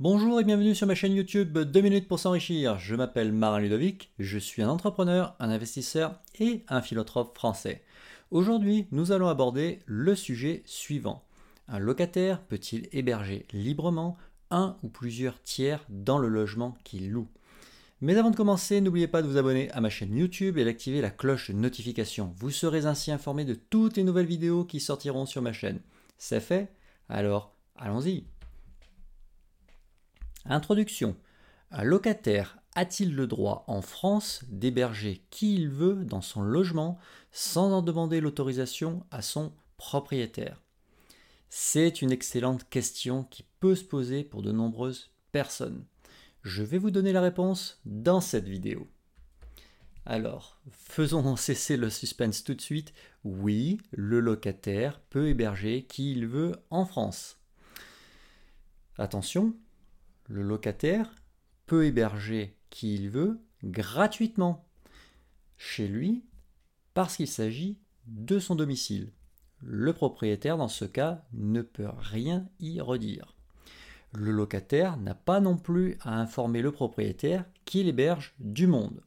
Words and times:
Bonjour 0.00 0.40
et 0.40 0.44
bienvenue 0.44 0.74
sur 0.74 0.86
ma 0.86 0.94
chaîne 0.94 1.12
YouTube 1.12 1.58
2 1.58 1.80
minutes 1.82 2.08
pour 2.08 2.18
s'enrichir. 2.18 2.78
Je 2.78 2.94
m'appelle 2.94 3.34
Marin 3.34 3.60
Ludovic, 3.60 4.10
je 4.18 4.38
suis 4.38 4.62
un 4.62 4.70
entrepreneur, 4.70 5.36
un 5.40 5.50
investisseur 5.50 6.18
et 6.38 6.64
un 6.68 6.80
philotrophe 6.80 7.34
français. 7.34 7.82
Aujourd'hui, 8.30 8.86
nous 8.92 9.12
allons 9.12 9.28
aborder 9.28 9.80
le 9.84 10.14
sujet 10.14 10.62
suivant. 10.64 11.22
Un 11.68 11.78
locataire 11.78 12.40
peut-il 12.40 12.88
héberger 12.92 13.44
librement 13.52 14.16
un 14.50 14.78
ou 14.82 14.88
plusieurs 14.88 15.42
tiers 15.42 15.84
dans 15.90 16.16
le 16.16 16.28
logement 16.28 16.78
qu'il 16.82 17.10
loue? 17.10 17.28
Mais 18.00 18.16
avant 18.16 18.30
de 18.30 18.36
commencer, 18.36 18.80
n'oubliez 18.80 19.06
pas 19.06 19.20
de 19.20 19.28
vous 19.28 19.36
abonner 19.36 19.70
à 19.72 19.82
ma 19.82 19.90
chaîne 19.90 20.16
YouTube 20.16 20.56
et 20.56 20.64
d'activer 20.64 21.02
la 21.02 21.10
cloche 21.10 21.50
de 21.50 21.56
notification. 21.56 22.32
Vous 22.38 22.50
serez 22.50 22.86
ainsi 22.86 23.12
informé 23.12 23.44
de 23.44 23.52
toutes 23.52 23.98
les 23.98 24.04
nouvelles 24.04 24.24
vidéos 24.24 24.64
qui 24.64 24.80
sortiront 24.80 25.26
sur 25.26 25.42
ma 25.42 25.52
chaîne. 25.52 25.80
C'est 26.16 26.40
fait 26.40 26.72
Alors, 27.10 27.54
allons-y. 27.76 28.24
Introduction. 30.46 31.16
Un 31.70 31.84
locataire 31.84 32.58
a-t-il 32.74 33.14
le 33.14 33.26
droit 33.26 33.64
en 33.66 33.82
France 33.82 34.42
d'héberger 34.48 35.22
qui 35.30 35.54
il 35.54 35.68
veut 35.68 36.04
dans 36.04 36.22
son 36.22 36.40
logement 36.40 36.98
sans 37.30 37.72
en 37.72 37.82
demander 37.82 38.20
l'autorisation 38.20 39.04
à 39.10 39.20
son 39.22 39.52
propriétaire? 39.76 40.62
C'est 41.50 42.00
une 42.00 42.10
excellente 42.10 42.68
question 42.68 43.24
qui 43.24 43.44
peut 43.60 43.74
se 43.74 43.84
poser 43.84 44.24
pour 44.24 44.42
de 44.42 44.50
nombreuses 44.50 45.10
personnes. 45.30 45.84
Je 46.42 46.62
vais 46.62 46.78
vous 46.78 46.90
donner 46.90 47.12
la 47.12 47.20
réponse 47.20 47.80
dans 47.84 48.20
cette 48.20 48.48
vidéo. 48.48 48.88
Alors, 50.06 50.58
faisons 50.70 51.36
cesser 51.36 51.76
le 51.76 51.90
suspense 51.90 52.44
tout 52.44 52.54
de 52.54 52.62
suite. 52.62 52.94
Oui, 53.24 53.78
le 53.90 54.20
locataire 54.20 55.00
peut 55.10 55.28
héberger 55.28 55.84
qui 55.84 56.12
il 56.12 56.26
veut 56.26 56.52
en 56.70 56.86
France. 56.86 57.38
Attention, 58.96 59.54
le 60.30 60.42
locataire 60.42 61.14
peut 61.66 61.84
héberger 61.84 62.56
qui 62.70 62.94
il 62.94 63.10
veut 63.10 63.38
gratuitement 63.62 64.66
chez 65.58 65.86
lui 65.86 66.24
parce 66.94 67.16
qu'il 67.16 67.28
s'agit 67.28 67.78
de 68.06 68.38
son 68.38 68.54
domicile. 68.54 69.12
Le 69.60 69.92
propriétaire, 69.92 70.56
dans 70.56 70.68
ce 70.68 70.86
cas, 70.86 71.26
ne 71.34 71.60
peut 71.60 71.90
rien 71.98 72.48
y 72.60 72.80
redire 72.80 73.34
le 74.12 74.32
locataire 74.32 74.96
n'a 74.96 75.14
pas 75.14 75.40
non 75.40 75.56
plus 75.56 75.96
à 76.00 76.18
informer 76.20 76.62
le 76.62 76.72
propriétaire 76.72 77.44
qu'il 77.64 77.88
héberge 77.88 78.34
du 78.38 78.66
monde. 78.66 79.02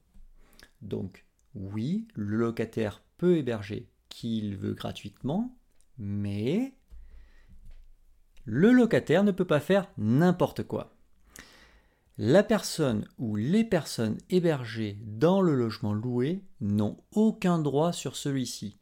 Donc 0.81 1.25
oui, 1.55 2.07
le 2.15 2.37
locataire 2.37 3.03
peut 3.17 3.37
héberger 3.37 3.89
qui 4.09 4.37
il 4.37 4.55
veut 4.55 4.73
gratuitement, 4.73 5.55
mais 5.97 6.73
le 8.45 8.71
locataire 8.71 9.23
ne 9.23 9.31
peut 9.31 9.45
pas 9.45 9.59
faire 9.59 9.89
n'importe 9.97 10.63
quoi. 10.63 10.92
La 12.19 12.43
personne 12.43 13.07
ou 13.17 13.35
les 13.35 13.63
personnes 13.63 14.19
hébergées 14.29 14.99
dans 15.01 15.41
le 15.41 15.55
logement 15.55 15.93
loué 15.93 16.43
n'ont 16.61 16.97
aucun 17.11 17.57
droit 17.57 17.91
sur 17.91 18.15
celui-ci. 18.15 18.77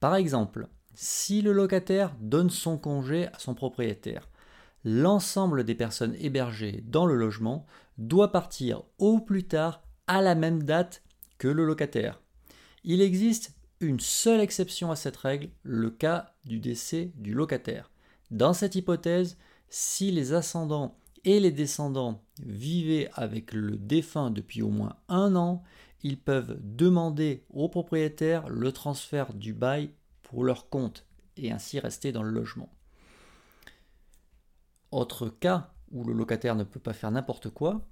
Par 0.00 0.14
exemple, 0.14 0.68
si 0.94 1.40
le 1.40 1.52
locataire 1.52 2.14
donne 2.20 2.50
son 2.50 2.76
congé 2.76 3.28
à 3.28 3.38
son 3.38 3.54
propriétaire, 3.54 4.28
l'ensemble 4.84 5.64
des 5.64 5.74
personnes 5.74 6.14
hébergées 6.18 6.84
dans 6.86 7.06
le 7.06 7.14
logement 7.14 7.64
doit 7.96 8.32
partir 8.32 8.82
au 8.98 9.18
plus 9.18 9.44
tard 9.44 9.82
à 10.06 10.20
la 10.20 10.34
même 10.34 10.62
date 10.62 11.02
que 11.38 11.48
le 11.48 11.64
locataire. 11.64 12.20
Il 12.84 13.00
existe 13.00 13.54
une 13.80 14.00
seule 14.00 14.40
exception 14.40 14.90
à 14.90 14.96
cette 14.96 15.16
règle, 15.16 15.48
le 15.62 15.90
cas 15.90 16.34
du 16.44 16.58
décès 16.58 17.12
du 17.16 17.32
locataire. 17.32 17.90
Dans 18.30 18.52
cette 18.52 18.74
hypothèse, 18.74 19.38
si 19.70 20.10
les 20.10 20.34
ascendants 20.34 20.98
les 21.24 21.50
descendants 21.50 22.22
vivaient 22.40 23.10
avec 23.14 23.52
le 23.52 23.76
défunt 23.76 24.30
depuis 24.30 24.62
au 24.62 24.68
moins 24.68 24.96
un 25.08 25.36
an, 25.36 25.62
ils 26.02 26.18
peuvent 26.18 26.58
demander 26.62 27.44
au 27.50 27.68
propriétaire 27.68 28.48
le 28.48 28.72
transfert 28.72 29.32
du 29.32 29.54
bail 29.54 29.90
pour 30.22 30.44
leur 30.44 30.68
compte 30.68 31.06
et 31.36 31.50
ainsi 31.50 31.78
rester 31.80 32.12
dans 32.12 32.22
le 32.22 32.30
logement. 32.30 32.68
Autre 34.90 35.28
cas 35.28 35.72
où 35.90 36.04
le 36.04 36.12
locataire 36.12 36.54
ne 36.56 36.64
peut 36.64 36.80
pas 36.80 36.92
faire 36.92 37.10
n'importe 37.10 37.50
quoi, 37.50 37.86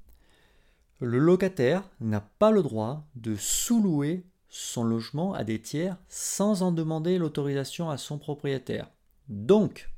le 1.01 1.19
locataire 1.19 1.83
n'a 2.01 2.21
pas 2.21 2.51
le 2.51 2.63
droit 2.63 3.07
de 3.17 3.35
sous-louer 3.35 4.25
son 4.49 4.85
logement 4.85 5.33
à 5.33 5.43
des 5.43 5.61
tiers 5.61 5.97
sans 6.09 6.63
en 6.63 6.71
demander 6.71 7.19
l'autorisation 7.19 7.91
à 7.91 7.97
son 7.97 8.19
propriétaire. 8.19 8.91
Donc, 9.29 9.91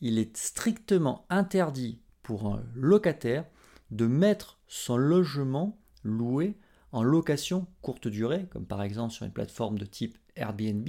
il 0.00 0.18
est 0.18 0.36
strictement 0.36 1.26
interdit 1.28 2.00
pour 2.28 2.46
un 2.52 2.62
locataire 2.74 3.46
de 3.90 4.06
mettre 4.06 4.58
son 4.66 4.98
logement 4.98 5.80
loué 6.02 6.58
en 6.92 7.02
location 7.02 7.66
courte 7.80 8.06
durée, 8.06 8.44
comme 8.50 8.66
par 8.66 8.82
exemple 8.82 9.14
sur 9.14 9.24
une 9.24 9.32
plateforme 9.32 9.78
de 9.78 9.86
type 9.86 10.18
Airbnb, 10.36 10.86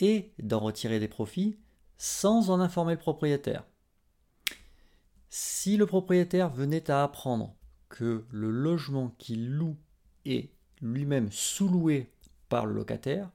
et 0.00 0.32
d'en 0.42 0.58
retirer 0.58 0.98
des 0.98 1.06
profits 1.06 1.60
sans 1.96 2.50
en 2.50 2.58
informer 2.58 2.94
le 2.94 2.98
propriétaire. 2.98 3.62
Si 5.28 5.76
le 5.76 5.86
propriétaire 5.86 6.50
venait 6.50 6.90
à 6.90 7.04
apprendre 7.04 7.54
que 7.88 8.24
le 8.32 8.50
logement 8.50 9.14
qu'il 9.18 9.48
loue 9.48 9.76
est 10.24 10.50
lui-même 10.80 11.30
sous-loué 11.30 12.10
par 12.48 12.66
le 12.66 12.74
locataire, 12.74 13.30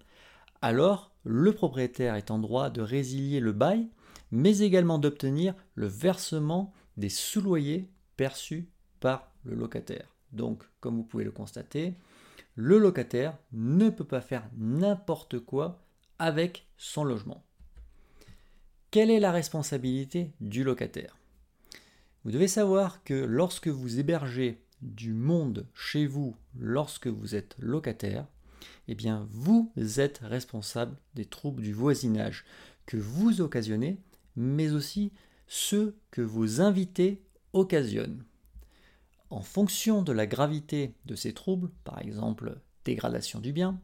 alors 0.61 1.15
le 1.23 1.53
propriétaire 1.53 2.15
est 2.15 2.31
en 2.31 2.39
droit 2.39 2.69
de 2.69 2.81
résilier 2.81 3.39
le 3.39 3.53
bail, 3.53 3.87
mais 4.29 4.57
également 4.59 4.99
d'obtenir 4.99 5.55
le 5.75 5.87
versement 5.87 6.73
des 6.97 7.09
sous-loyers 7.09 7.89
perçus 8.17 8.67
par 8.99 9.31
le 9.43 9.55
locataire. 9.55 10.13
Donc, 10.31 10.63
comme 10.79 10.95
vous 10.95 11.03
pouvez 11.03 11.23
le 11.23 11.31
constater, 11.31 11.93
le 12.55 12.79
locataire 12.79 13.37
ne 13.53 13.89
peut 13.89 14.03
pas 14.03 14.21
faire 14.21 14.49
n'importe 14.57 15.39
quoi 15.39 15.83
avec 16.19 16.67
son 16.77 17.03
logement. 17.03 17.43
Quelle 18.91 19.11
est 19.11 19.19
la 19.19 19.31
responsabilité 19.31 20.31
du 20.41 20.63
locataire? 20.63 21.17
Vous 22.23 22.31
devez 22.31 22.47
savoir 22.47 23.03
que 23.03 23.13
lorsque 23.13 23.67
vous 23.67 23.99
hébergez 23.99 24.63
du 24.81 25.13
monde 25.13 25.67
chez 25.73 26.07
vous, 26.07 26.35
lorsque 26.57 27.07
vous 27.07 27.35
êtes 27.35 27.55
locataire, 27.59 28.27
eh 28.87 28.95
bien 28.95 29.27
vous 29.29 29.71
êtes 29.97 30.19
responsable 30.23 30.97
des 31.13 31.25
troubles 31.25 31.61
du 31.61 31.73
voisinage 31.73 32.45
que 32.85 32.97
vous 32.97 33.41
occasionnez, 33.41 33.99
mais 34.35 34.71
aussi 34.71 35.11
ceux 35.47 35.97
que 36.11 36.21
vos 36.21 36.61
invités 36.61 37.23
occasionnent. 37.53 38.23
En 39.29 39.41
fonction 39.41 40.01
de 40.01 40.11
la 40.11 40.27
gravité 40.27 40.93
de 41.05 41.15
ces 41.15 41.33
troubles, 41.33 41.69
par 41.83 41.99
exemple 41.99 42.59
dégradation 42.85 43.39
du 43.39 43.51
bien, 43.51 43.79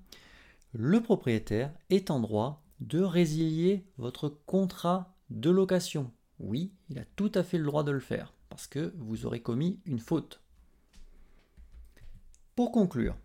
le 0.71 1.01
propriétaire 1.01 1.73
est 1.89 2.11
en 2.11 2.19
droit 2.19 2.63
de 2.79 3.01
résilier 3.01 3.85
votre 3.97 4.29
contrat 4.29 5.15
de 5.29 5.49
location 5.49 6.11
oui, 6.43 6.73
il 6.89 6.99
a 6.99 7.05
tout 7.15 7.31
à 7.35 7.43
fait 7.43 7.57
le 7.57 7.65
droit 7.65 7.83
de 7.83 7.91
le 7.91 7.99
faire, 7.99 8.33
parce 8.49 8.67
que 8.67 8.93
vous 8.97 9.25
aurez 9.25 9.41
commis 9.41 9.79
une 9.85 9.99
faute. 9.99 10.41
Pour 12.55 12.71
conclure, 12.71 13.17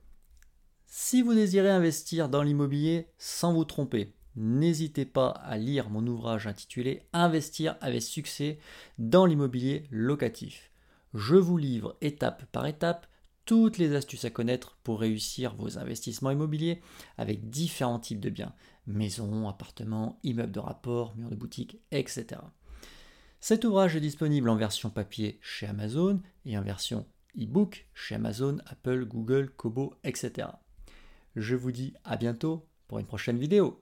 si 0.86 1.20
vous 1.22 1.34
désirez 1.34 1.70
investir 1.70 2.28
dans 2.28 2.42
l'immobilier 2.42 3.08
sans 3.18 3.52
vous 3.52 3.64
tromper, 3.64 4.14
n'hésitez 4.38 5.04
pas 5.04 5.28
à 5.28 5.58
lire 5.58 5.90
mon 5.90 6.06
ouvrage 6.06 6.46
intitulé 6.46 7.02
Investir 7.12 7.76
avec 7.80 8.02
succès 8.02 8.58
dans 8.98 9.26
l'immobilier 9.26 9.84
locatif. 9.90 10.70
Je 11.14 11.36
vous 11.36 11.58
livre 11.58 11.96
étape 12.00 12.44
par 12.52 12.66
étape 12.66 13.06
toutes 13.44 13.78
les 13.78 13.94
astuces 13.94 14.24
à 14.24 14.30
connaître 14.30 14.78
pour 14.84 15.00
réussir 15.00 15.54
vos 15.54 15.78
investissements 15.78 16.30
immobiliers 16.30 16.82
avec 17.16 17.48
différents 17.48 17.98
types 17.98 18.20
de 18.20 18.30
biens, 18.30 18.54
maisons, 18.86 19.48
appartements, 19.48 20.18
immeubles 20.22 20.52
de 20.52 20.60
rapport, 20.60 21.16
murs 21.16 21.30
de 21.30 21.34
boutique, 21.34 21.80
etc. 21.90 22.40
Cet 23.40 23.64
ouvrage 23.64 23.96
est 23.96 24.00
disponible 24.00 24.48
en 24.48 24.56
version 24.56 24.90
papier 24.90 25.38
chez 25.40 25.66
Amazon 25.66 26.20
et 26.44 26.58
en 26.58 26.62
version 26.62 27.06
e-book 27.40 27.88
chez 27.94 28.16
Amazon, 28.16 28.58
Apple, 28.66 29.04
Google, 29.06 29.50
Kobo, 29.56 29.94
etc. 30.04 30.48
Je 31.36 31.54
vous 31.54 31.72
dis 31.72 31.94
à 32.04 32.16
bientôt 32.16 32.66
pour 32.88 32.98
une 32.98 33.06
prochaine 33.06 33.38
vidéo. 33.38 33.80